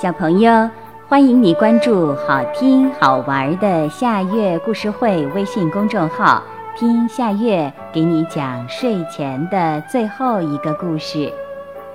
[0.00, 0.70] 小朋友，
[1.08, 6.40] 欢迎你关注好听好玩的夏月故事会微信公众号，
[6.76, 11.32] 听夏月给你讲睡前的最后一个故事。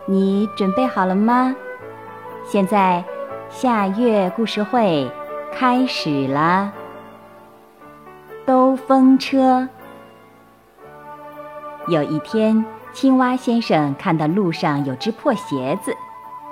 [0.05, 1.55] 你准备好了吗？
[2.43, 3.01] 现在
[3.49, 5.09] 夏月故事会
[5.53, 6.73] 开始了。
[8.45, 9.69] 兜风车。
[11.87, 15.95] 有一天，青蛙先生看到路上有只破鞋子。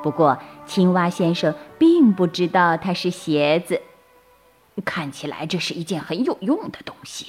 [0.01, 3.81] 不过，青蛙先生并不知道它是鞋子。
[4.85, 7.27] 看起来这是一件很有用的东西，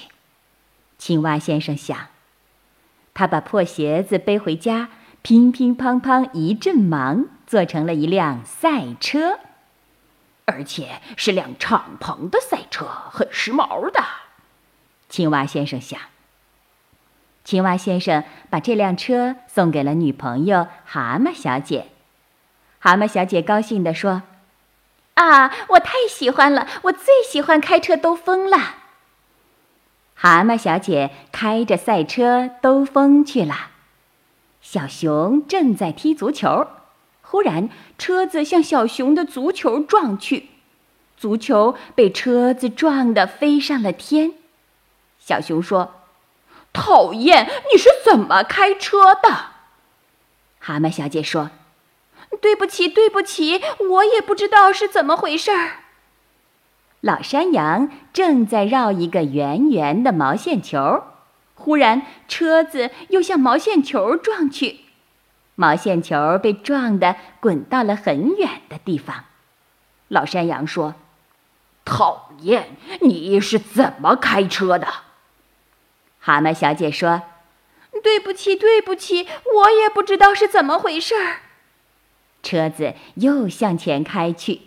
[0.97, 2.09] 青蛙先生想。
[3.15, 4.89] 他把破鞋子背回家，
[5.21, 9.39] 乒乒乓乓一阵忙，做成了一辆赛车，
[10.47, 14.03] 而且是辆敞篷的赛车，很时髦的。
[15.11, 16.01] 青蛙先生想。
[17.45, 21.89] 青蛙先生把这辆车送给了女朋友蛤蟆小姐。
[22.85, 24.23] 蛤蟆小姐高兴地说
[25.15, 26.67] ：“啊，我太喜欢了！
[26.83, 28.59] 我最喜欢开车兜风了。”
[30.19, 33.71] 蛤蟆小姐开着赛车兜风去了。
[34.61, 36.67] 小熊正在踢足球，
[37.23, 40.49] 忽然车子向小熊的足球撞去，
[41.17, 44.33] 足球被车子撞得飞上了天。
[45.21, 46.03] 小熊说
[46.75, 47.49] ：“讨厌！
[47.73, 49.53] 你是怎么开车的？”
[50.59, 51.51] 蛤蟆小姐说。
[52.43, 55.77] 对不起，对不起，我也不知道是怎么回事儿。
[57.01, 61.05] 老山羊正在绕一个圆圆的毛线球，
[61.55, 64.81] 忽然车子又向毛线球撞去，
[65.55, 69.25] 毛线球被撞得滚到了很远的地方。
[70.09, 70.97] 老山羊说
[71.87, 74.89] ：“讨厌，你是怎么开车的？”
[76.19, 77.23] 蛤蟆小姐说
[78.03, 81.37] ：“对不起，对不起，我也不知道是怎么回事儿。”
[82.43, 84.63] 车子又向前开去，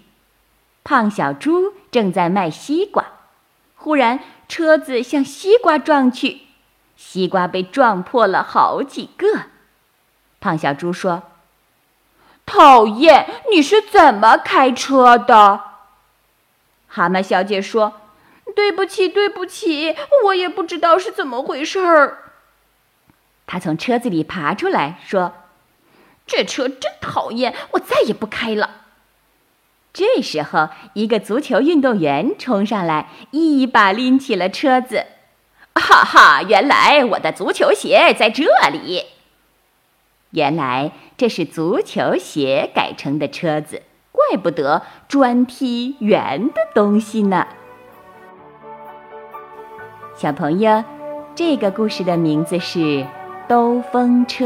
[0.83, 3.05] 胖小猪正在卖西瓜，
[3.75, 6.41] 忽然车子向西瓜撞去，
[6.95, 9.43] 西瓜被撞破了好几个。
[10.39, 11.23] 胖小猪说
[12.45, 15.61] ：“讨厌，你是怎么开车的？”
[16.87, 18.01] 蛤蟆小姐说
[18.55, 22.31] ：“对不起，对不起，我也不知道是怎么回事儿。”
[23.45, 25.33] 他从车子里爬出来说。
[26.25, 28.81] 这车真讨厌，我再也不开了。
[29.93, 35.05] 这时候，一个足球运动员冲上来，一把拎起了车子。
[35.73, 39.05] 哈哈，原来我的足球鞋在这里。
[40.31, 47.47] 原来这是足球鞋改成的车子，怪不得专踢圆的东西呢。
[50.17, 50.83] 小朋友，
[51.35, 52.79] 这个故事的名字是
[53.47, 54.45] 《兜风车》。